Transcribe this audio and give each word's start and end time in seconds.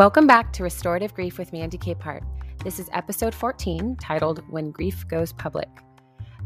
Welcome 0.00 0.26
back 0.26 0.50
to 0.54 0.62
Restorative 0.62 1.12
Grief 1.12 1.36
with 1.36 1.52
Mandy 1.52 1.76
Capehart. 1.76 2.22
This 2.64 2.78
is 2.78 2.88
episode 2.94 3.34
14 3.34 3.96
titled 3.96 4.42
When 4.48 4.70
Grief 4.70 5.06
Goes 5.06 5.34
Public. 5.34 5.68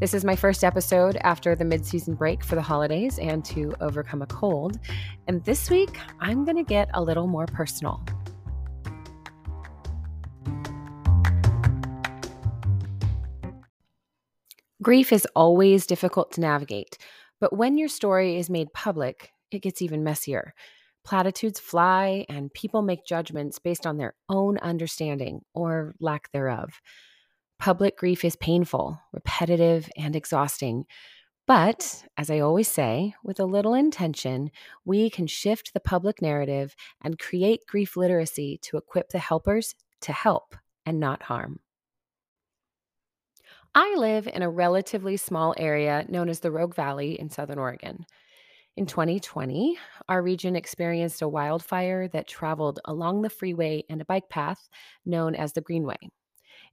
This 0.01 0.13
is 0.13 0.25
my 0.25 0.35
first 0.35 0.65
episode 0.65 1.17
after 1.21 1.55
the 1.55 1.65
mid-season 1.65 2.17
break 2.17 2.43
for 2.43 2.57
the 2.57 2.63
holidays 2.63 3.21
and 3.21 3.45
to 3.45 3.73
overcome 3.81 4.23
a 4.23 4.27
cold. 4.27 4.81
And 5.29 5.45
this 5.45 5.71
week, 5.71 6.01
I'm 6.19 6.45
going 6.45 6.57
to 6.57 6.65
get 6.65 6.91
a 6.95 7.01
little 7.01 7.29
more 7.29 7.47
personal. 7.47 8.05
Grief 14.83 15.13
is 15.13 15.29
always 15.37 15.87
difficult 15.87 16.33
to 16.33 16.41
navigate, 16.41 16.99
but 17.39 17.57
when 17.57 17.79
your 17.79 17.87
story 17.87 18.37
is 18.37 18.51
made 18.51 18.73
public, 18.73 19.31
it 19.53 19.63
gets 19.63 19.81
even 19.81 20.03
messier. 20.03 20.55
Platitudes 21.05 21.61
fly, 21.61 22.25
and 22.29 22.53
people 22.53 22.83
make 22.83 23.05
judgments 23.05 23.59
based 23.59 23.87
on 23.87 23.99
their 23.99 24.15
own 24.29 24.59
understanding 24.59 25.43
or 25.55 25.95
lack 26.01 26.33
thereof. 26.33 26.81
Public 27.59 27.97
grief 27.99 28.25
is 28.25 28.37
painful, 28.37 28.99
repetitive, 29.13 29.89
and 29.97 30.17
exhausting. 30.17 30.87
But, 31.47 32.05
as 32.17 32.31
I 32.31 32.39
always 32.39 32.69
say, 32.69 33.15
with 33.23 33.39
a 33.39 33.45
little 33.45 33.75
intention, 33.75 34.51
we 34.87 35.11
can 35.11 35.27
shift 35.27 35.75
the 35.75 35.81
public 35.81 36.23
narrative 36.23 36.75
and 37.03 37.19
create 37.19 37.67
grief 37.69 37.97
literacy 37.97 38.59
to 38.63 38.79
equip 38.79 39.11
the 39.11 39.19
helpers 39.19 39.75
to 40.03 40.13
help 40.13 40.57
and 40.87 40.99
not 40.99 41.25
harm. 41.25 41.61
I 43.75 43.95
live 43.97 44.27
in 44.27 44.43
a 44.43 44.51
relatively 44.51 45.17
small 45.17 45.55
area 45.59 46.07
known 46.09 46.29
as 46.29 46.41
the 46.41 46.51
Rogue 46.51 46.75
Valley 46.75 47.19
in 47.19 47.29
Southern 47.29 47.59
Oregon. 47.59 48.07
In 48.77 48.87
2020, 48.87 49.79
our 50.09 50.21
region 50.21 50.57
experienced 50.57 51.23
a 51.23 51.29
wildfire 51.29 52.09
that 52.09 52.27
traveled 52.27 52.81
along 52.85 53.23
the 53.23 53.31
freeway 53.31 53.85
and 53.89 54.01
a 54.01 54.05
bike 54.05 54.29
path 54.29 54.69
known 55.07 55.37
as 55.37 55.53
the 55.53 55.61
Greenway. 55.61 55.99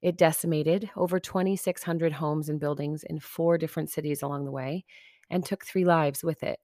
It 0.02 0.18
decimated 0.18 0.90
over 0.96 1.20
2,600 1.20 2.14
homes 2.14 2.50
and 2.50 2.60
buildings 2.60 3.04
in 3.04 3.20
four 3.20 3.58
different 3.58 3.90
cities 3.92 4.24
along 4.24 4.46
the 4.46 4.52
way 4.52 4.86
and 5.30 5.46
took 5.46 5.66
three 5.66 5.86
lives 5.86 6.24
with 6.24 6.44
it. 6.44 6.60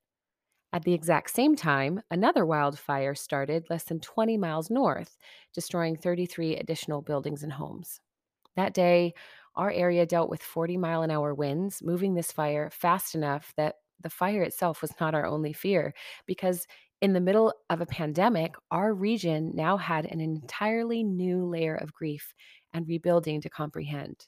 At 0.74 0.84
the 0.84 0.94
exact 0.94 1.32
same 1.32 1.56
time, 1.56 2.02
another 2.12 2.46
wildfire 2.46 3.16
started 3.16 3.68
less 3.70 3.84
than 3.86 4.00
20 4.00 4.38
miles 4.38 4.70
north, 4.70 5.18
destroying 5.54 5.96
33 5.98 6.58
additional 6.58 7.02
buildings 7.02 7.44
and 7.44 7.54
homes. 7.54 8.02
That 8.56 8.74
day, 8.74 9.14
our 9.56 9.72
area 9.72 10.06
dealt 10.06 10.30
with 10.30 10.44
40 10.44 10.78
mile 10.78 11.04
an 11.04 11.12
hour 11.12 11.34
winds, 11.34 11.84
moving 11.84 12.16
this 12.16 12.32
fire 12.32 12.70
fast 12.72 13.16
enough 13.16 13.54
that 13.58 13.76
the 14.02 14.09
fire 14.09 14.44
itself 14.44 14.81
was 14.81 14.92
not 15.00 15.16
our 15.16 15.26
only 15.26 15.53
fear 15.53 15.94
because 16.26 16.67
in 17.02 17.14
the 17.14 17.22
middle 17.22 17.53
of 17.70 17.80
a 17.81 17.86
pandemic, 17.86 18.56
our 18.72 18.94
region 18.94 19.52
now 19.54 19.78
had 19.78 20.06
an 20.06 20.20
entirely 20.20 21.04
new 21.04 21.45
layer 21.45 21.76
of 21.76 21.94
grief 21.94 22.34
and 22.73 22.88
rebuilding 22.88 23.42
to 23.42 23.50
comprehend. 23.50 24.28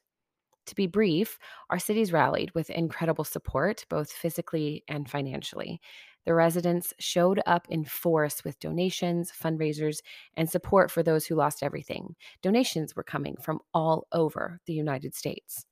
To 0.68 0.76
be 0.76 0.86
brief, 0.86 1.40
our 1.72 1.80
cities 1.80 2.14
rallied 2.14 2.52
with 2.54 2.70
incredible 2.70 3.24
support, 3.24 3.86
both 3.90 4.12
physically 4.12 4.84
and 4.88 5.10
financially. 5.10 5.82
The 6.26 6.36
residents 6.36 6.94
showed 7.00 7.42
up 7.48 7.66
in 7.70 7.86
force 7.86 8.44
with 8.44 8.60
donations, 8.60 9.32
fundraisers, 9.32 10.02
and 10.36 10.48
support 10.48 10.92
for 10.92 11.02
those 11.02 11.26
who 11.26 11.34
lost 11.34 11.64
everything. 11.64 12.16
Donations 12.44 12.96
were 12.96 13.04
coming 13.04 13.36
from 13.42 13.62
all 13.74 14.06
over 14.12 14.60
the 14.68 14.74
United 14.74 15.16
States. 15.16 15.66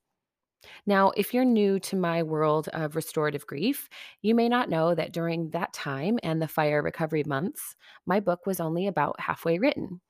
Now, 0.86 1.12
if 1.18 1.34
you're 1.34 1.46
new 1.46 1.80
to 1.82 1.96
my 1.96 2.24
world 2.24 2.70
of 2.74 2.96
restorative 2.96 3.46
grief, 3.48 3.90
you 4.22 4.36
may 4.36 4.50
not 4.50 4.70
know 4.70 4.96
that 4.96 5.14
during 5.14 5.50
that 5.52 5.74
time 5.74 6.20
and 6.24 6.42
the 6.42 6.48
fire 6.48 6.82
recovery 6.82 7.24
months, 7.26 7.76
my 8.06 8.20
book 8.20 8.46
was 8.46 8.60
only 8.60 8.88
about 8.88 9.20
halfway 9.20 9.60
written. 9.60 10.02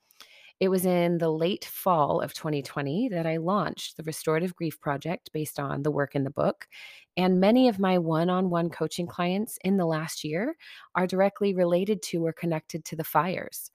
It 0.60 0.70
was 0.70 0.86
in 0.88 1.20
the 1.20 1.30
late 1.30 1.66
fall 1.66 2.20
of 2.20 2.34
2020 2.34 3.10
that 3.10 3.28
I 3.28 3.38
launched 3.38 3.96
the 3.96 4.04
Restorative 4.04 4.56
Grief 4.56 4.80
Project 4.80 5.30
based 5.32 5.60
on 5.60 5.84
the 5.84 5.92
work 5.92 6.16
in 6.16 6.24
the 6.24 6.32
book. 6.32 6.68
And 7.16 7.40
many 7.40 7.68
of 7.68 7.80
my 7.80 8.00
one 8.00 8.30
on 8.32 8.50
one 8.50 8.72
coaching 8.72 9.06
clients 9.06 9.60
in 9.64 9.78
the 9.78 9.86
last 9.86 10.24
year 10.24 10.56
are 10.96 11.06
directly 11.06 11.54
related 11.54 12.02
to 12.04 12.26
or 12.26 12.34
connected 12.34 12.86
to 12.86 12.96
the 12.96 13.04
fires. 13.04 13.72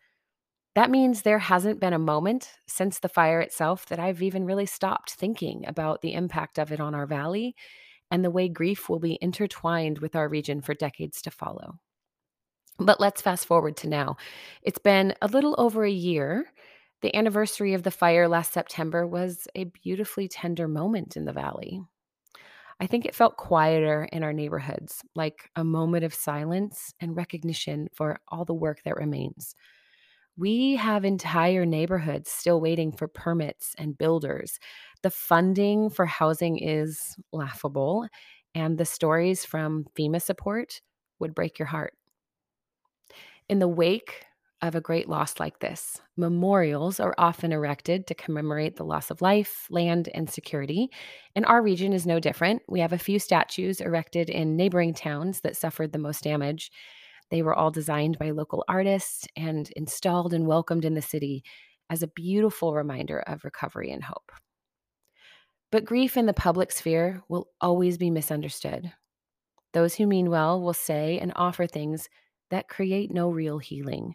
That 0.74 0.90
means 0.90 1.22
there 1.22 1.38
hasn't 1.38 1.80
been 1.80 1.92
a 1.92 1.98
moment 1.98 2.50
since 2.66 2.98
the 2.98 3.08
fire 3.08 3.40
itself 3.40 3.86
that 3.86 3.98
I've 3.98 4.22
even 4.22 4.46
really 4.46 4.66
stopped 4.66 5.12
thinking 5.12 5.64
about 5.66 6.00
the 6.00 6.14
impact 6.14 6.58
of 6.58 6.72
it 6.72 6.80
on 6.80 6.94
our 6.94 7.06
valley 7.06 7.54
and 8.10 8.24
the 8.24 8.30
way 8.30 8.48
grief 8.48 8.88
will 8.88 8.98
be 8.98 9.18
intertwined 9.20 9.98
with 9.98 10.16
our 10.16 10.28
region 10.28 10.60
for 10.62 10.74
decades 10.74 11.20
to 11.22 11.30
follow. 11.30 11.78
But 12.78 13.00
let's 13.00 13.20
fast 13.20 13.46
forward 13.46 13.76
to 13.78 13.88
now. 13.88 14.16
It's 14.62 14.78
been 14.78 15.14
a 15.20 15.26
little 15.26 15.54
over 15.58 15.84
a 15.84 15.90
year. 15.90 16.46
The 17.02 17.14
anniversary 17.14 17.74
of 17.74 17.82
the 17.82 17.90
fire 17.90 18.28
last 18.28 18.52
September 18.52 19.06
was 19.06 19.46
a 19.54 19.64
beautifully 19.64 20.28
tender 20.28 20.68
moment 20.68 21.16
in 21.16 21.26
the 21.26 21.32
valley. 21.32 21.82
I 22.80 22.86
think 22.86 23.04
it 23.04 23.14
felt 23.14 23.36
quieter 23.36 24.08
in 24.10 24.22
our 24.22 24.32
neighborhoods, 24.32 25.02
like 25.14 25.50
a 25.54 25.64
moment 25.64 26.04
of 26.04 26.14
silence 26.14 26.94
and 26.98 27.16
recognition 27.16 27.88
for 27.92 28.20
all 28.28 28.44
the 28.44 28.54
work 28.54 28.82
that 28.84 28.96
remains. 28.96 29.54
We 30.42 30.74
have 30.74 31.04
entire 31.04 31.64
neighborhoods 31.64 32.28
still 32.28 32.60
waiting 32.60 32.90
for 32.90 33.06
permits 33.06 33.76
and 33.78 33.96
builders. 33.96 34.58
The 35.04 35.10
funding 35.10 35.88
for 35.88 36.04
housing 36.04 36.58
is 36.58 37.14
laughable, 37.32 38.08
and 38.52 38.76
the 38.76 38.84
stories 38.84 39.44
from 39.44 39.86
FEMA 39.96 40.20
support 40.20 40.80
would 41.20 41.32
break 41.32 41.60
your 41.60 41.66
heart. 41.66 41.94
In 43.48 43.60
the 43.60 43.68
wake 43.68 44.24
of 44.62 44.74
a 44.74 44.80
great 44.80 45.08
loss 45.08 45.38
like 45.38 45.60
this, 45.60 46.00
memorials 46.16 46.98
are 46.98 47.14
often 47.18 47.52
erected 47.52 48.08
to 48.08 48.14
commemorate 48.14 48.74
the 48.74 48.84
loss 48.84 49.12
of 49.12 49.22
life, 49.22 49.68
land, 49.70 50.08
and 50.12 50.28
security. 50.28 50.88
And 51.36 51.46
our 51.46 51.62
region 51.62 51.92
is 51.92 52.04
no 52.04 52.18
different. 52.18 52.62
We 52.66 52.80
have 52.80 52.92
a 52.92 52.98
few 52.98 53.20
statues 53.20 53.80
erected 53.80 54.28
in 54.28 54.56
neighboring 54.56 54.94
towns 54.94 55.42
that 55.42 55.56
suffered 55.56 55.92
the 55.92 56.00
most 56.00 56.24
damage. 56.24 56.72
They 57.32 57.40
were 57.40 57.54
all 57.54 57.70
designed 57.70 58.18
by 58.18 58.30
local 58.30 58.62
artists 58.68 59.26
and 59.36 59.70
installed 59.74 60.34
and 60.34 60.46
welcomed 60.46 60.84
in 60.84 60.92
the 60.92 61.00
city 61.00 61.42
as 61.88 62.02
a 62.02 62.08
beautiful 62.08 62.74
reminder 62.74 63.20
of 63.20 63.42
recovery 63.42 63.90
and 63.90 64.04
hope. 64.04 64.30
But 65.70 65.86
grief 65.86 66.18
in 66.18 66.26
the 66.26 66.34
public 66.34 66.70
sphere 66.70 67.22
will 67.30 67.48
always 67.58 67.96
be 67.96 68.10
misunderstood. 68.10 68.92
Those 69.72 69.94
who 69.94 70.06
mean 70.06 70.28
well 70.28 70.60
will 70.60 70.74
say 70.74 71.18
and 71.20 71.32
offer 71.34 71.66
things 71.66 72.10
that 72.50 72.68
create 72.68 73.10
no 73.10 73.30
real 73.30 73.58
healing. 73.58 74.14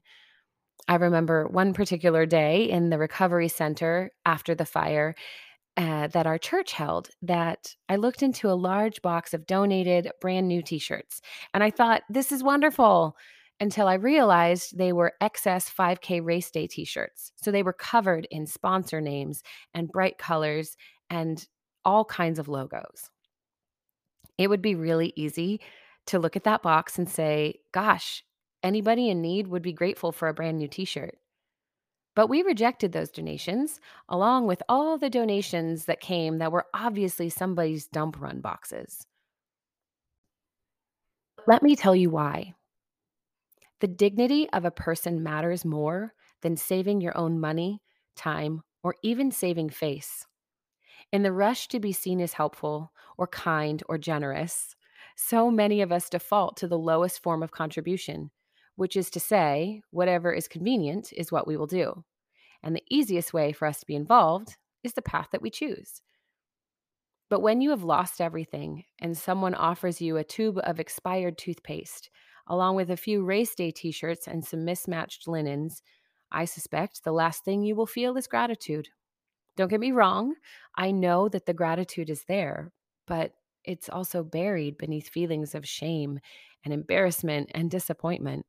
I 0.88 0.96
remember 0.98 1.48
one 1.48 1.74
particular 1.74 2.28
day 2.28 2.70
in 2.70 2.92
the 2.92 3.00
recovery 3.00 3.48
center 3.48 4.12
after 4.28 4.54
the 4.54 4.64
fire, 4.64 5.16
uh, 5.78 6.08
that 6.08 6.26
our 6.26 6.40
church 6.40 6.74
held 6.74 7.10
that 7.22 7.76
I 7.88 7.98
looked 7.98 8.24
into 8.24 8.50
a 8.50 8.58
large 8.58 9.02
box 9.04 9.34
of 9.34 9.46
donated 9.46 10.12
brand 10.20 10.48
new 10.48 10.64
t 10.64 10.80
shirts. 10.80 11.22
And 11.54 11.64
I 11.64 11.70
thought, 11.70 12.02
this 12.10 12.32
is 12.32 12.44
wonderful 12.44 13.16
until 13.60 13.88
I 13.88 13.94
realized 13.94 14.78
they 14.78 14.92
were 14.92 15.14
excess 15.22 15.70
5K 15.70 16.24
race 16.24 16.50
day 16.50 16.68
t 16.68 16.84
shirts. 16.84 17.32
So 17.36 17.52
they 17.52 17.64
were 17.64 17.74
covered 17.74 18.28
in 18.32 18.48
sponsor 18.48 19.02
names 19.02 19.44
and 19.74 19.92
bright 19.92 20.18
colors 20.18 20.76
and 21.10 21.46
all 21.86 22.04
kinds 22.06 22.40
of 22.40 22.48
logos. 22.48 23.12
It 24.38 24.50
would 24.50 24.62
be 24.62 24.76
really 24.76 25.14
easy 25.16 25.62
to 26.08 26.20
look 26.20 26.36
at 26.36 26.44
that 26.46 26.64
box 26.64 26.98
and 26.98 27.10
say, 27.10 27.60
gosh, 27.72 28.24
anybody 28.64 29.10
in 29.10 29.22
need 29.22 29.48
would 29.48 29.62
be 29.62 29.74
grateful 29.74 30.12
for 30.12 30.28
a 30.28 30.34
brand 30.34 30.58
new 30.58 30.68
t 30.68 30.86
shirt. 30.86 31.18
But 32.18 32.30
we 32.30 32.42
rejected 32.42 32.94
those 32.94 33.12
donations, 33.12 33.80
along 34.10 34.48
with 34.48 34.64
all 34.68 34.98
the 34.98 35.08
donations 35.08 35.86
that 35.86 36.00
came 36.00 36.40
that 36.40 36.52
were 36.52 36.66
obviously 36.74 37.30
somebody's 37.30 37.86
dump 37.86 38.20
run 38.20 38.42
boxes. 38.42 39.06
Let 41.46 41.62
me 41.62 41.76
tell 41.76 41.96
you 41.96 42.10
why. 42.10 42.56
The 43.82 43.88
dignity 43.88 44.50
of 44.50 44.66
a 44.66 44.72
person 44.72 45.22
matters 45.22 45.64
more 45.64 46.16
than 46.42 46.58
saving 46.58 47.02
your 47.02 47.16
own 47.16 47.40
money, 47.40 47.84
time, 48.16 48.64
or 48.82 48.96
even 49.04 49.30
saving 49.30 49.70
face. 49.70 50.26
In 51.12 51.22
the 51.22 51.32
rush 51.32 51.68
to 51.68 51.80
be 51.80 51.92
seen 51.92 52.20
as 52.20 52.34
helpful, 52.34 52.92
or 53.20 53.28
kind, 53.28 53.84
or 53.88 54.00
generous, 54.00 54.76
so 55.16 55.52
many 55.52 55.82
of 55.82 55.92
us 55.92 56.10
default 56.10 56.58
to 56.58 56.68
the 56.68 56.80
lowest 56.80 57.22
form 57.22 57.44
of 57.44 57.52
contribution, 57.52 58.32
which 58.78 58.96
is 58.96 59.10
to 59.10 59.20
say, 59.20 59.82
whatever 59.90 60.32
is 60.32 60.48
convenient 60.48 61.12
is 61.12 61.32
what 61.32 61.48
we 61.48 61.58
will 61.58 61.68
do. 61.68 62.06
And 62.64 62.76
the 62.76 62.84
easiest 62.90 63.34
way 63.34 63.52
for 63.52 63.68
us 63.68 63.80
to 63.80 63.86
be 63.86 63.96
involved 63.96 64.56
is 64.84 64.94
the 64.94 65.02
path 65.02 65.30
that 65.32 65.42
we 65.42 65.50
choose. 65.50 66.02
But 67.30 67.42
when 67.42 67.60
you 67.60 67.72
have 67.72 67.84
lost 67.84 68.22
everything 68.22 68.86
and 69.00 69.18
someone 69.18 69.56
offers 69.56 70.00
you 70.00 70.16
a 70.18 70.24
tube 70.24 70.60
of 70.64 70.80
expired 70.80 71.38
toothpaste, 71.38 72.10
along 72.48 72.76
with 72.76 72.92
a 72.92 72.98
few 72.98 73.24
race 73.26 73.54
day 73.56 73.72
t 73.72 73.92
shirts 73.92 74.28
and 74.28 74.46
some 74.46 74.64
mismatched 74.64 75.28
linens, 75.28 75.82
I 76.32 76.46
suspect 76.46 77.04
the 77.04 77.12
last 77.12 77.44
thing 77.44 77.64
you 77.64 77.76
will 77.76 77.88
feel 77.88 78.16
is 78.16 78.28
gratitude. 78.28 78.90
Don't 79.58 79.70
get 79.70 79.80
me 79.80 79.92
wrong, 79.92 80.36
I 80.76 80.92
know 80.92 81.30
that 81.30 81.48
the 81.48 81.54
gratitude 81.54 82.12
is 82.12 82.26
there, 82.28 82.72
but 83.08 83.34
it's 83.64 83.90
also 83.90 84.24
buried 84.24 84.78
beneath 84.78 85.10
feelings 85.10 85.56
of 85.56 85.68
shame 85.68 86.20
and 86.64 86.74
embarrassment 86.74 87.50
and 87.56 87.72
disappointment. 87.72 88.46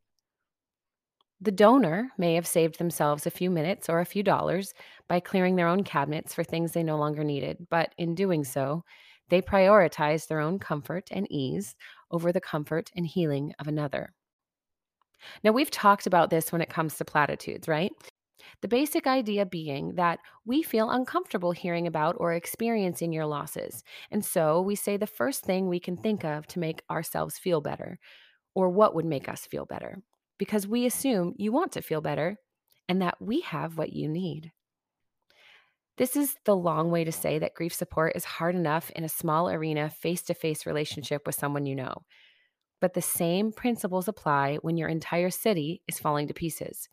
The 1.40 1.50
donor 1.50 2.12
may 2.16 2.34
have 2.34 2.46
saved 2.46 2.78
themselves 2.78 3.26
a 3.26 3.30
few 3.32 3.50
minutes 3.50 3.88
or 3.88 3.98
a 3.98 4.04
few 4.06 4.22
dollars 4.22 4.72
by 5.08 5.18
clearing 5.18 5.56
their 5.56 5.66
own 5.66 5.82
cabinets 5.82 6.32
for 6.32 6.44
things 6.44 6.72
they 6.72 6.84
no 6.84 6.96
longer 6.96 7.24
needed, 7.24 7.66
but 7.70 7.92
in 7.98 8.14
doing 8.14 8.44
so, 8.44 8.84
they 9.28 9.42
prioritized 9.42 10.28
their 10.28 10.40
own 10.40 10.60
comfort 10.60 11.08
and 11.10 11.26
ease 11.30 11.74
over 12.10 12.32
the 12.32 12.40
comfort 12.40 12.90
and 12.94 13.06
healing 13.06 13.52
of 13.58 13.66
another. 13.66 14.14
Now, 15.42 15.52
we've 15.52 15.70
talked 15.70 16.06
about 16.06 16.30
this 16.30 16.52
when 16.52 16.60
it 16.60 16.68
comes 16.70 16.96
to 16.96 17.04
platitudes, 17.04 17.68
right? 17.68 17.92
The 18.62 18.68
basic 18.68 19.06
idea 19.06 19.46
being 19.46 19.96
that 19.96 20.20
we 20.44 20.62
feel 20.62 20.90
uncomfortable 20.90 21.52
hearing 21.52 21.86
about 21.86 22.16
or 22.18 22.32
experiencing 22.32 23.12
your 23.12 23.26
losses. 23.26 23.82
And 24.10 24.24
so 24.24 24.60
we 24.60 24.74
say 24.76 24.96
the 24.96 25.06
first 25.06 25.44
thing 25.44 25.68
we 25.68 25.80
can 25.80 25.96
think 25.96 26.24
of 26.24 26.46
to 26.48 26.58
make 26.60 26.82
ourselves 26.90 27.38
feel 27.38 27.60
better, 27.60 27.98
or 28.54 28.70
what 28.70 28.94
would 28.94 29.06
make 29.06 29.28
us 29.28 29.46
feel 29.46 29.66
better, 29.66 30.02
because 30.38 30.66
we 30.66 30.86
assume 30.86 31.34
you 31.36 31.52
want 31.52 31.72
to 31.72 31.82
feel 31.82 32.00
better 32.00 32.36
and 32.88 33.02
that 33.02 33.20
we 33.20 33.40
have 33.42 33.76
what 33.76 33.92
you 33.92 34.08
need. 34.08 34.52
This 35.98 36.16
is 36.16 36.36
the 36.44 36.54
long 36.54 36.92
way 36.92 37.02
to 37.02 37.10
say 37.10 37.40
that 37.40 37.54
grief 37.54 37.74
support 37.74 38.12
is 38.14 38.24
hard 38.24 38.54
enough 38.54 38.90
in 38.90 39.02
a 39.02 39.08
small 39.08 39.50
arena, 39.50 39.90
face 39.90 40.22
to 40.22 40.34
face 40.34 40.64
relationship 40.64 41.26
with 41.26 41.34
someone 41.34 41.66
you 41.66 41.74
know. 41.74 42.04
But 42.80 42.94
the 42.94 43.02
same 43.02 43.50
principles 43.50 44.06
apply 44.06 44.58
when 44.62 44.76
your 44.76 44.88
entire 44.88 45.30
city 45.30 45.82
is 45.88 45.98
falling 45.98 46.28
to 46.28 46.34
pieces. 46.34 46.88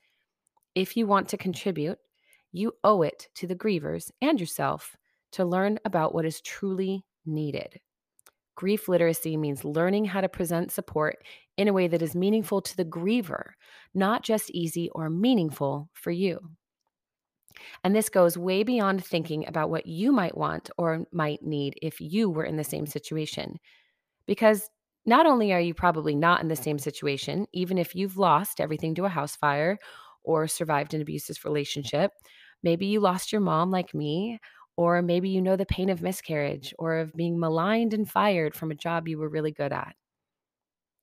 If 0.73 0.97
you 0.97 1.05
want 1.05 1.29
to 1.29 1.37
contribute, 1.37 1.99
you 2.51 2.73
owe 2.83 3.03
it 3.03 3.27
to 3.35 3.45
the 3.45 3.55
grievers 3.55 4.09
and 4.21 4.39
yourself 4.39 4.97
to 5.33 5.45
learn 5.45 5.77
about 5.85 6.15
what 6.15 6.25
is 6.25 6.41
truly 6.41 7.05
needed. 7.25 7.79
Grief 8.55 8.87
literacy 8.87 9.35
means 9.35 9.65
learning 9.65 10.05
how 10.05 10.21
to 10.21 10.29
present 10.29 10.71
support 10.71 11.17
in 11.57 11.67
a 11.67 11.73
way 11.73 11.87
that 11.87 12.01
is 12.01 12.15
meaningful 12.15 12.61
to 12.61 12.77
the 12.77 12.85
griever, 12.85 13.51
not 13.93 14.23
just 14.23 14.49
easy 14.51 14.89
or 14.95 15.09
meaningful 15.09 15.89
for 15.93 16.11
you. 16.11 16.39
And 17.83 17.95
this 17.95 18.09
goes 18.09 18.37
way 18.37 18.63
beyond 18.63 19.03
thinking 19.03 19.47
about 19.47 19.69
what 19.69 19.85
you 19.85 20.11
might 20.11 20.37
want 20.37 20.69
or 20.77 21.05
might 21.11 21.43
need 21.43 21.75
if 21.81 21.99
you 22.01 22.29
were 22.29 22.43
in 22.43 22.57
the 22.57 22.63
same 22.63 22.85
situation. 22.85 23.59
Because 24.25 24.69
not 25.05 25.25
only 25.25 25.53
are 25.53 25.61
you 25.61 25.73
probably 25.73 26.15
not 26.15 26.41
in 26.41 26.47
the 26.47 26.55
same 26.55 26.79
situation, 26.79 27.47
even 27.53 27.77
if 27.77 27.95
you've 27.95 28.17
lost 28.17 28.59
everything 28.59 28.95
to 28.95 29.05
a 29.05 29.09
house 29.09 29.35
fire 29.35 29.77
or 30.23 30.47
survived 30.47 30.93
an 30.93 31.01
abusive 31.01 31.37
relationship, 31.45 32.11
maybe 32.63 32.87
you 32.87 32.99
lost 32.99 33.31
your 33.31 33.41
mom 33.41 33.69
like 33.69 33.93
me, 33.93 34.39
or 34.77 35.01
maybe 35.01 35.29
you 35.29 35.41
know 35.41 35.55
the 35.55 35.65
pain 35.65 35.89
of 35.89 36.01
miscarriage 36.01 36.73
or 36.79 36.97
of 36.97 37.13
being 37.13 37.39
maligned 37.39 37.93
and 37.93 38.09
fired 38.09 38.55
from 38.55 38.71
a 38.71 38.75
job 38.75 39.07
you 39.07 39.17
were 39.17 39.29
really 39.29 39.51
good 39.51 39.73
at. 39.73 39.95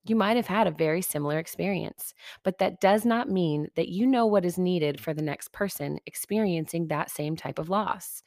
You 0.04 0.16
might 0.16 0.36
have 0.36 0.48
had 0.48 0.66
a 0.66 0.72
very 0.72 1.00
similar 1.00 1.38
experience, 1.38 2.12
but 2.42 2.58
that 2.58 2.80
does 2.80 3.04
not 3.04 3.30
mean 3.30 3.68
that 3.76 3.88
you 3.88 4.06
know 4.06 4.26
what 4.26 4.44
is 4.44 4.58
needed 4.58 5.00
for 5.00 5.14
the 5.14 5.22
next 5.22 5.52
person 5.52 5.98
experiencing 6.06 6.88
that 6.88 7.10
same 7.10 7.36
type 7.36 7.58
of 7.58 7.68
loss. 7.68 8.22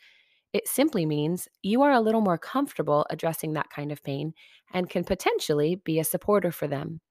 It 0.53 0.68
simply 0.68 1.06
means 1.06 1.50
you 1.63 1.81
are 1.83 1.92
a 1.92 2.01
little 2.01 2.21
more 2.21 2.38
comfortable 2.38 3.06
addressing 3.09 3.53
that 3.53 3.69
kind 3.69 3.92
of 3.92 4.03
pain 4.03 4.33
and 4.74 4.89
can 4.89 5.03
potentially 5.03 5.75
be 5.75 6.00
a 6.00 6.06
supporter 6.06 6.51
for 6.51 6.68
them. 6.68 7.01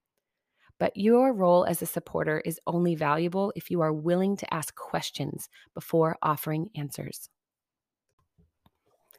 But 0.79 0.97
your 0.97 1.33
role 1.33 1.65
as 1.65 1.83
a 1.83 1.87
supporter 1.87 2.41
is 2.45 2.61
only 2.67 2.95
valuable 2.95 3.53
if 3.57 3.71
you 3.71 3.81
are 3.83 3.93
willing 3.93 4.37
to 4.39 4.55
ask 4.55 4.75
questions 4.75 5.49
before 5.75 6.17
offering 6.23 6.71
answers. 6.75 7.29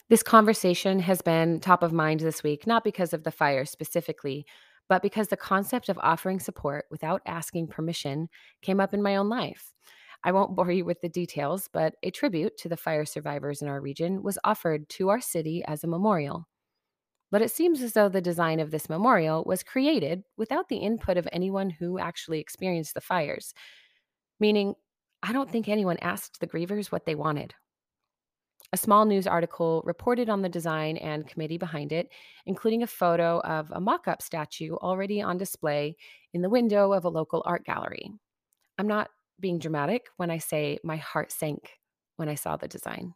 This 0.07 0.21
conversation 0.21 0.99
has 0.99 1.23
been 1.23 1.59
top 1.59 1.81
of 1.81 1.91
mind 1.91 2.19
this 2.19 2.43
week, 2.43 2.67
not 2.67 2.83
because 2.83 3.11
of 3.11 3.23
the 3.23 3.31
fire 3.31 3.65
specifically, 3.65 4.45
but 4.87 5.01
because 5.01 5.29
the 5.29 5.37
concept 5.37 5.89
of 5.89 5.97
offering 5.97 6.39
support 6.39 6.85
without 6.91 7.23
asking 7.25 7.69
permission 7.69 8.29
came 8.61 8.79
up 8.79 8.93
in 8.93 9.01
my 9.01 9.15
own 9.15 9.29
life. 9.29 9.73
I 10.23 10.31
won't 10.31 10.55
bore 10.55 10.71
you 10.71 10.85
with 10.85 11.01
the 11.01 11.09
details, 11.09 11.67
but 11.73 11.95
a 12.03 12.11
tribute 12.11 12.55
to 12.59 12.69
the 12.69 12.77
fire 12.77 13.03
survivors 13.05 13.63
in 13.63 13.67
our 13.67 13.81
region 13.81 14.21
was 14.21 14.37
offered 14.43 14.87
to 14.89 15.09
our 15.09 15.21
city 15.21 15.63
as 15.67 15.83
a 15.83 15.87
memorial. 15.87 16.47
But 17.31 17.41
it 17.41 17.49
seems 17.49 17.81
as 17.81 17.93
though 17.93 18.07
the 18.07 18.21
design 18.21 18.59
of 18.59 18.69
this 18.69 18.87
memorial 18.87 19.43
was 19.43 19.63
created 19.63 20.21
without 20.37 20.69
the 20.69 20.77
input 20.77 21.17
of 21.17 21.27
anyone 21.31 21.71
who 21.71 21.97
actually 21.97 22.39
experienced 22.39 22.93
the 22.93 23.01
fires, 23.01 23.55
meaning, 24.39 24.75
I 25.23 25.33
don't 25.33 25.49
think 25.49 25.67
anyone 25.67 25.97
asked 25.97 26.39
the 26.39 26.47
grievers 26.47 26.91
what 26.91 27.07
they 27.07 27.15
wanted. 27.15 27.55
A 28.73 28.77
small 28.77 29.05
news 29.05 29.27
article 29.27 29.81
reported 29.85 30.29
on 30.29 30.41
the 30.41 30.49
design 30.49 30.97
and 30.97 31.27
committee 31.27 31.57
behind 31.57 31.91
it, 31.91 32.09
including 32.45 32.83
a 32.83 32.87
photo 32.87 33.39
of 33.41 33.71
a 33.71 33.79
mock 33.79 34.07
up 34.07 34.21
statue 34.21 34.75
already 34.75 35.21
on 35.21 35.37
display 35.37 35.95
in 36.33 36.41
the 36.41 36.49
window 36.49 36.91
of 36.91 37.05
a 37.05 37.09
local 37.09 37.43
art 37.45 37.63
gallery. 37.63 38.11
I'm 38.77 38.87
not 38.87 39.09
being 39.39 39.59
dramatic 39.59 40.07
when 40.17 40.31
I 40.31 40.39
say 40.39 40.79
my 40.83 40.97
heart 40.97 41.31
sank 41.31 41.79
when 42.17 42.29
I 42.29 42.35
saw 42.35 42.57
the 42.57 42.67
design. 42.67 43.13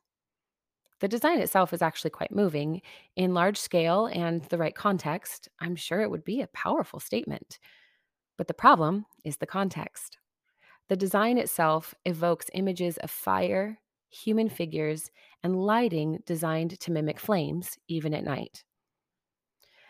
The 0.99 1.07
design 1.07 1.39
itself 1.39 1.73
is 1.73 1.81
actually 1.81 2.11
quite 2.11 2.31
moving. 2.31 2.81
In 3.15 3.33
large 3.33 3.57
scale 3.57 4.07
and 4.07 4.43
the 4.43 4.57
right 4.57 4.75
context, 4.75 5.47
I'm 5.59 5.75
sure 5.75 6.01
it 6.01 6.11
would 6.11 6.25
be 6.25 6.41
a 6.41 6.47
powerful 6.47 6.99
statement. 6.99 7.59
But 8.37 8.47
the 8.47 8.53
problem 8.53 9.05
is 9.23 9.37
the 9.37 9.45
context. 9.45 10.17
The 10.89 10.97
design 10.97 11.37
itself 11.37 11.93
evokes 12.05 12.49
images 12.53 12.97
of 12.97 13.11
fire, 13.11 13.79
human 14.09 14.49
figures, 14.49 15.09
and 15.43 15.61
lighting 15.61 16.19
designed 16.25 16.79
to 16.79 16.91
mimic 16.91 17.19
flames, 17.19 17.77
even 17.87 18.13
at 18.13 18.23
night. 18.23 18.63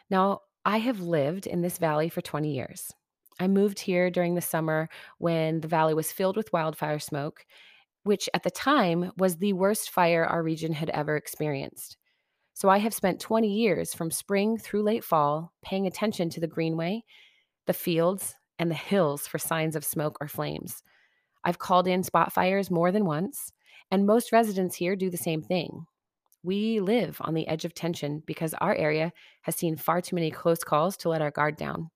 Now, 0.10 0.42
I 0.66 0.78
have 0.78 1.00
lived 1.00 1.48
in 1.48 1.62
this 1.62 1.78
valley 1.78 2.10
for 2.10 2.22
20 2.22 2.54
years. 2.54 2.92
I 3.40 3.48
moved 3.48 3.80
here 3.80 4.12
during 4.12 4.36
the 4.36 4.42
summer 4.42 4.90
when 5.18 5.62
the 5.62 5.68
valley 5.68 5.94
was 5.94 6.12
filled 6.12 6.36
with 6.36 6.52
wildfire 6.52 7.00
smoke, 7.00 7.46
which 8.04 8.30
at 8.34 8.44
the 8.44 8.52
time 8.52 9.12
was 9.18 9.38
the 9.38 9.54
worst 9.54 9.90
fire 9.90 10.26
our 10.26 10.44
region 10.44 10.74
had 10.74 10.90
ever 10.90 11.16
experienced. 11.16 11.98
So 12.54 12.68
I 12.68 12.80
have 12.80 12.94
spent 12.94 13.22
20 13.22 13.48
years 13.48 13.94
from 13.94 14.12
spring 14.12 14.58
through 14.58 14.84
late 14.84 15.04
fall 15.04 15.54
paying 15.62 15.88
attention 15.88 16.30
to 16.32 16.42
the 16.42 16.48
greenway, 16.48 17.04
the 17.68 17.74
fields, 17.74 18.36
and 18.58 18.70
the 18.70 18.76
hills 18.76 19.26
for 19.28 19.38
signs 19.38 19.78
of 19.78 19.86
smoke 19.86 20.18
or 20.20 20.28
flames. 20.28 20.84
I've 21.46 21.60
called 21.60 21.88
in 21.88 22.04
spot 22.04 22.34
fires 22.34 22.70
more 22.70 22.92
than 22.92 23.06
once, 23.06 23.54
and 23.92 24.06
most 24.06 24.32
residents 24.32 24.76
here 24.76 24.96
do 24.96 25.10
the 25.10 25.18
same 25.18 25.42
thing. 25.42 25.86
We 26.44 26.80
live 26.80 27.18
on 27.22 27.34
the 27.34 27.48
edge 27.48 27.66
of 27.66 27.74
tension 27.74 28.24
because 28.26 28.54
our 28.56 28.74
area 28.74 29.12
has 29.42 29.56
seen 29.56 29.76
far 29.76 30.02
too 30.02 30.16
many 30.16 30.32
close 30.32 30.64
calls 30.64 30.96
to 30.98 31.10
let 31.10 31.22
our 31.22 31.32
guard 31.32 31.58
down. 31.58 31.90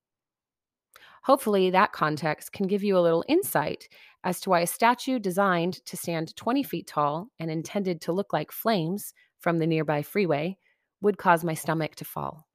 Hopefully, 1.24 1.70
that 1.70 1.94
context 1.94 2.52
can 2.52 2.68
give 2.68 2.84
you 2.84 2.98
a 2.98 3.00
little 3.00 3.24
insight 3.30 3.88
as 4.26 4.42
to 4.42 4.50
why 4.50 4.60
a 4.60 4.68
statue 4.68 5.20
designed 5.20 5.86
to 5.86 5.96
stand 5.96 6.36
20 6.36 6.64
feet 6.64 6.88
tall 6.88 7.30
and 7.40 7.50
intended 7.50 8.02
to 8.02 8.12
look 8.12 8.34
like 8.34 8.52
flames 8.52 9.14
from 9.40 9.60
the 9.60 9.68
nearby 9.68 10.02
freeway 10.02 10.58
would 11.02 11.18
cause 11.18 11.46
my 11.46 11.54
stomach 11.54 11.96
to 11.96 12.06
fall. 12.06 12.48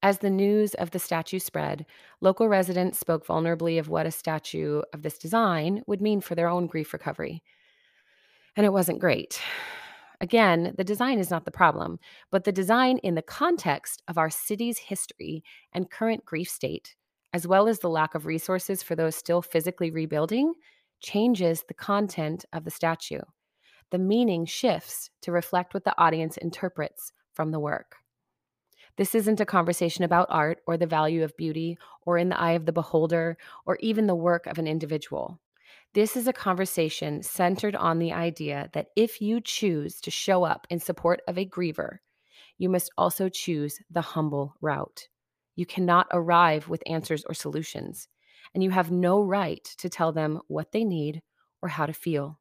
As 0.00 0.18
the 0.18 0.30
news 0.30 0.74
of 0.74 0.92
the 0.92 1.00
statue 1.00 1.40
spread, 1.40 1.84
local 2.20 2.48
residents 2.48 3.00
spoke 3.00 3.26
vulnerably 3.26 3.80
of 3.80 3.88
what 3.88 4.06
a 4.06 4.12
statue 4.12 4.82
of 4.92 5.02
this 5.02 5.18
design 5.18 5.82
would 5.88 6.00
mean 6.00 6.20
for 6.20 6.36
their 6.36 6.48
own 6.48 6.68
grief 6.68 6.92
recovery 6.92 7.42
and 8.56 8.66
it 8.66 8.72
wasn't 8.72 9.00
great. 9.00 9.40
Again, 10.20 10.74
the 10.76 10.84
design 10.84 11.18
is 11.18 11.30
not 11.30 11.44
the 11.44 11.50
problem, 11.50 11.98
but 12.30 12.44
the 12.44 12.52
design 12.52 12.98
in 12.98 13.14
the 13.14 13.22
context 13.22 14.02
of 14.08 14.18
our 14.18 14.30
city's 14.30 14.78
history 14.78 15.44
and 15.72 15.90
current 15.90 16.24
grief 16.24 16.48
state, 16.48 16.96
as 17.32 17.46
well 17.46 17.68
as 17.68 17.78
the 17.78 17.88
lack 17.88 18.14
of 18.14 18.26
resources 18.26 18.82
for 18.82 18.96
those 18.96 19.14
still 19.14 19.42
physically 19.42 19.90
rebuilding, 19.90 20.54
changes 21.00 21.64
the 21.68 21.74
content 21.74 22.44
of 22.52 22.64
the 22.64 22.70
statue. 22.70 23.20
The 23.90 23.98
meaning 23.98 24.44
shifts 24.44 25.10
to 25.22 25.32
reflect 25.32 25.72
what 25.72 25.84
the 25.84 25.98
audience 25.98 26.36
interprets 26.36 27.12
from 27.32 27.52
the 27.52 27.60
work. 27.60 27.96
This 28.96 29.14
isn't 29.14 29.40
a 29.40 29.46
conversation 29.46 30.02
about 30.02 30.26
art 30.28 30.58
or 30.66 30.76
the 30.76 30.86
value 30.86 31.22
of 31.22 31.36
beauty 31.36 31.78
or 32.04 32.18
in 32.18 32.30
the 32.30 32.40
eye 32.40 32.52
of 32.52 32.66
the 32.66 32.72
beholder 32.72 33.38
or 33.64 33.78
even 33.80 34.08
the 34.08 34.16
work 34.16 34.48
of 34.48 34.58
an 34.58 34.66
individual. 34.66 35.38
This 35.94 36.16
is 36.16 36.28
a 36.28 36.34
conversation 36.34 37.22
centered 37.22 37.74
on 37.74 37.98
the 37.98 38.12
idea 38.12 38.68
that 38.74 38.88
if 38.94 39.22
you 39.22 39.40
choose 39.40 40.00
to 40.02 40.10
show 40.10 40.44
up 40.44 40.66
in 40.68 40.80
support 40.80 41.20
of 41.26 41.38
a 41.38 41.46
griever, 41.46 41.98
you 42.58 42.68
must 42.68 42.90
also 42.98 43.28
choose 43.28 43.78
the 43.90 44.02
humble 44.02 44.54
route. 44.60 45.08
You 45.56 45.64
cannot 45.64 46.06
arrive 46.12 46.68
with 46.68 46.82
answers 46.86 47.24
or 47.24 47.34
solutions, 47.34 48.06
and 48.54 48.62
you 48.62 48.70
have 48.70 48.90
no 48.90 49.22
right 49.22 49.64
to 49.78 49.88
tell 49.88 50.12
them 50.12 50.40
what 50.46 50.72
they 50.72 50.84
need 50.84 51.22
or 51.62 51.68
how 51.70 51.86
to 51.86 51.92
feel. 51.94 52.38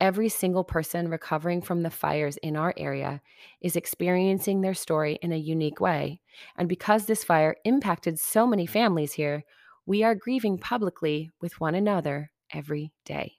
Every 0.00 0.28
single 0.30 0.64
person 0.64 1.08
recovering 1.08 1.60
from 1.60 1.82
the 1.82 1.90
fires 1.90 2.38
in 2.38 2.56
our 2.56 2.72
area 2.76 3.20
is 3.60 3.76
experiencing 3.76 4.60
their 4.60 4.72
story 4.72 5.18
in 5.20 5.32
a 5.32 5.36
unique 5.36 5.80
way. 5.80 6.20
And 6.56 6.68
because 6.68 7.04
this 7.04 7.24
fire 7.24 7.56
impacted 7.64 8.18
so 8.18 8.46
many 8.46 8.64
families 8.64 9.12
here, 9.12 9.44
we 9.90 10.04
are 10.04 10.14
grieving 10.14 10.56
publicly 10.56 11.32
with 11.40 11.60
one 11.60 11.74
another 11.74 12.30
every 12.54 12.92
day. 13.04 13.32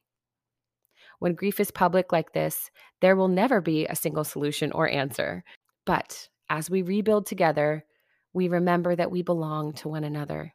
When 1.20 1.34
grief 1.34 1.62
is 1.62 1.72
public 1.72 2.12
like 2.12 2.34
this, 2.34 2.70
there 3.00 3.15
will 3.15 3.29
never 3.29 3.62
be 3.62 3.86
a 3.86 3.96
single 3.96 4.25
solution 4.25 4.70
or 4.74 4.89
answer. 4.89 5.46
But 5.86 6.27
as 6.50 6.70
we 6.70 6.81
rebuild 6.81 7.25
together, 7.25 7.86
we 8.34 8.50
remember 8.50 8.98
that 8.98 9.12
we 9.12 9.22
belong 9.22 9.72
to 9.75 9.88
one 9.88 10.03
another. 10.03 10.53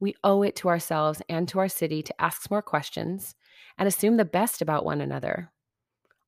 We 0.00 0.16
owe 0.24 0.42
it 0.42 0.56
to 0.56 0.68
ourselves 0.68 1.22
and 1.28 1.46
to 1.50 1.60
our 1.60 1.68
city 1.68 2.02
to 2.02 2.20
ask 2.20 2.50
more 2.50 2.60
questions 2.60 3.36
and 3.78 3.86
assume 3.86 4.16
the 4.16 4.24
best 4.24 4.62
about 4.62 4.84
one 4.84 5.00
another. 5.00 5.52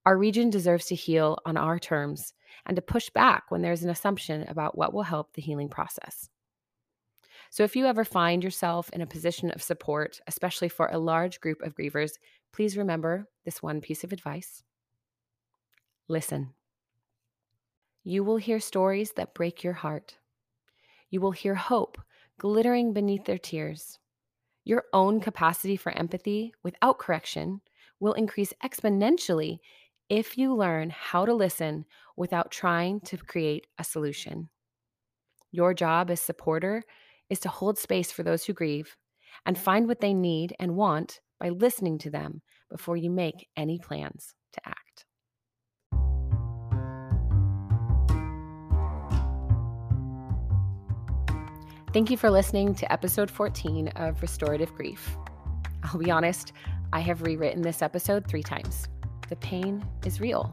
Our 0.06 0.16
region 0.16 0.48
deserves 0.48 0.86
to 0.86 0.94
heal 0.94 1.38
on 1.44 1.56
our 1.56 1.80
terms 1.80 2.34
and 2.66 2.76
to 2.76 2.82
push 2.82 3.10
back 3.10 3.46
when 3.48 3.62
there's 3.62 3.82
an 3.82 3.90
assumption 3.90 4.44
about 4.46 4.78
what 4.78 4.94
will 4.94 5.02
help 5.02 5.32
the 5.32 5.42
healing 5.42 5.70
process. 5.70 6.30
So, 7.50 7.64
if 7.64 7.74
you 7.74 7.86
ever 7.86 8.04
find 8.04 8.44
yourself 8.44 8.90
in 8.90 9.00
a 9.00 9.06
position 9.06 9.50
of 9.50 9.62
support, 9.62 10.20
especially 10.28 10.68
for 10.68 10.86
a 10.86 10.98
large 10.98 11.40
group 11.40 11.62
of 11.62 11.74
grievers, 11.74 12.12
please 12.52 12.76
remember 12.76 13.26
this 13.44 13.62
one 13.62 13.80
piece 13.80 14.04
of 14.04 14.12
advice 14.12 14.62
listen. 16.08 16.54
You 18.02 18.24
will 18.24 18.38
hear 18.38 18.58
stories 18.58 19.12
that 19.12 19.34
break 19.34 19.62
your 19.62 19.74
heart. 19.74 20.16
You 21.10 21.20
will 21.20 21.30
hear 21.32 21.54
hope 21.54 21.98
glittering 22.38 22.92
beneath 22.92 23.26
their 23.26 23.38
tears. 23.38 23.98
Your 24.64 24.84
own 24.92 25.20
capacity 25.20 25.76
for 25.76 25.92
empathy 25.92 26.54
without 26.62 26.98
correction 26.98 27.60
will 28.00 28.14
increase 28.14 28.52
exponentially 28.64 29.58
if 30.08 30.36
you 30.38 30.54
learn 30.54 30.90
how 30.90 31.24
to 31.24 31.34
listen 31.34 31.84
without 32.16 32.50
trying 32.50 33.00
to 33.02 33.16
create 33.16 33.66
a 33.78 33.84
solution. 33.84 34.48
Your 35.52 35.74
job 35.74 36.10
as 36.10 36.20
supporter 36.20 36.84
is 37.30 37.40
to 37.40 37.48
hold 37.48 37.78
space 37.78 38.12
for 38.12 38.22
those 38.22 38.44
who 38.44 38.52
grieve 38.52 38.96
and 39.46 39.56
find 39.56 39.88
what 39.88 40.00
they 40.00 40.12
need 40.12 40.54
and 40.58 40.76
want 40.76 41.20
by 41.38 41.48
listening 41.48 41.96
to 41.98 42.10
them 42.10 42.42
before 42.70 42.96
you 42.96 43.10
make 43.10 43.48
any 43.56 43.78
plans 43.78 44.34
to 44.52 44.60
act. 44.68 45.06
Thank 51.92 52.10
you 52.10 52.16
for 52.16 52.30
listening 52.30 52.74
to 52.76 52.92
episode 52.92 53.30
14 53.30 53.88
of 53.96 54.22
Restorative 54.22 54.72
Grief. 54.74 55.16
I'll 55.82 55.98
be 55.98 56.10
honest, 56.10 56.52
I 56.92 57.00
have 57.00 57.22
rewritten 57.22 57.62
this 57.62 57.82
episode 57.82 58.26
three 58.28 58.44
times. 58.44 58.86
The 59.28 59.36
pain 59.36 59.84
is 60.04 60.20
real, 60.20 60.52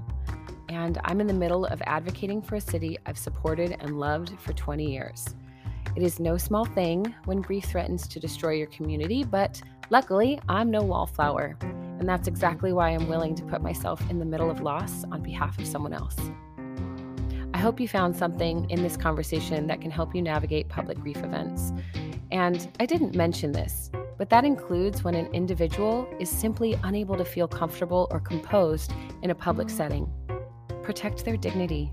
and 0.70 1.00
I'm 1.04 1.22
in 1.22 1.28
the 1.28 1.34
middle 1.34 1.66
of 1.66 1.82
advocating 1.86 2.42
for 2.42 2.56
a 2.56 2.62
city 2.62 2.98
I've 3.06 3.20
supported 3.20 3.78
and 3.80 4.00
loved 4.00 4.40
for 4.40 4.54
20 4.54 4.90
years. 4.90 5.36
It 5.98 6.04
is 6.04 6.20
no 6.20 6.38
small 6.38 6.64
thing 6.64 7.16
when 7.26 7.42
grief 7.42 7.66
threatens 7.66 8.08
to 8.10 8.20
destroy 8.20 8.52
your 8.52 8.68
community, 8.68 9.24
but 9.24 9.60
luckily, 9.90 10.40
I'm 10.48 10.70
no 10.70 10.84
wallflower. 10.84 11.58
And 11.60 12.08
that's 12.08 12.28
exactly 12.28 12.72
why 12.72 12.90
I'm 12.90 13.08
willing 13.08 13.34
to 13.34 13.44
put 13.44 13.64
myself 13.64 14.08
in 14.12 14.20
the 14.20 14.26
middle 14.26 14.52
of 14.52 14.62
loss 14.62 15.06
on 15.06 15.24
behalf 15.24 15.58
of 15.58 15.66
someone 15.66 15.94
else. 15.94 16.16
I 17.52 17.58
hope 17.58 17.80
you 17.80 17.88
found 17.88 18.16
something 18.16 18.70
in 18.70 18.84
this 18.84 18.96
conversation 18.96 19.66
that 19.66 19.82
can 19.82 19.90
help 19.90 20.14
you 20.14 20.22
navigate 20.22 20.70
public 20.70 21.00
grief 21.00 21.18
events. 21.24 21.74
And 22.30 22.70
I 22.80 22.86
didn't 22.86 23.16
mention 23.16 23.52
this, 23.52 23.90
but 24.20 24.30
that 24.30 24.46
includes 24.46 25.04
when 25.04 25.16
an 25.16 25.34
individual 25.34 26.08
is 26.20 26.30
simply 26.30 26.78
unable 26.84 27.18
to 27.18 27.26
feel 27.26 27.48
comfortable 27.48 28.08
or 28.12 28.20
composed 28.20 28.94
in 29.24 29.32
a 29.32 29.36
public 29.36 29.72
setting. 29.72 30.08
Protect 30.84 31.26
their 31.26 31.38
dignity. 31.38 31.92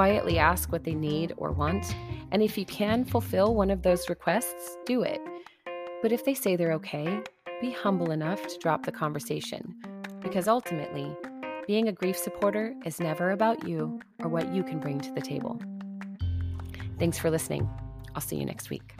Quietly 0.00 0.38
ask 0.38 0.72
what 0.72 0.84
they 0.84 0.94
need 0.94 1.34
or 1.36 1.52
want 1.52 1.94
and 2.32 2.42
if 2.42 2.56
you 2.56 2.64
can 2.64 3.04
fulfill 3.04 3.54
one 3.54 3.70
of 3.70 3.82
those 3.82 4.08
requests, 4.08 4.78
do 4.86 5.02
it. 5.02 5.20
But 6.00 6.10
if 6.10 6.24
they 6.24 6.32
say 6.32 6.56
they're 6.56 6.72
okay, 6.72 7.22
be 7.60 7.70
humble 7.70 8.10
enough 8.10 8.40
to 8.46 8.58
drop 8.58 8.86
the 8.86 8.92
conversation. 8.92 9.74
Because 10.22 10.48
ultimately, 10.48 11.14
being 11.66 11.88
a 11.88 11.92
grief 11.92 12.16
supporter 12.16 12.74
is 12.86 12.98
never 12.98 13.32
about 13.32 13.68
you 13.68 14.00
or 14.20 14.30
what 14.30 14.54
you 14.54 14.62
can 14.62 14.78
bring 14.78 15.00
to 15.00 15.12
the 15.12 15.20
table. 15.20 15.60
Thanks 16.98 17.18
for 17.18 17.30
listening. 17.30 17.68
I'll 18.14 18.22
see 18.22 18.36
you 18.36 18.46
next 18.46 18.70
week. 18.70 18.94